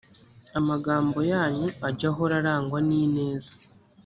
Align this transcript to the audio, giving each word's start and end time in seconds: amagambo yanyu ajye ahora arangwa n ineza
amagambo 0.59 1.19
yanyu 1.31 1.67
ajye 1.87 2.05
ahora 2.11 2.33
arangwa 2.41 2.79
n 2.87 2.89
ineza 3.03 3.51